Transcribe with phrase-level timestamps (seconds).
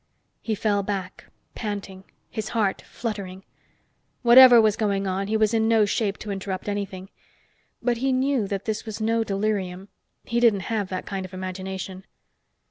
[0.41, 3.43] He fell back, panting, his heart fluttering.
[4.23, 7.11] Whatever was going on, he was in no shape to interrupt anything.
[7.83, 9.89] But he knew that this was no delirium.
[10.23, 12.03] He didn't have that kind of imagination.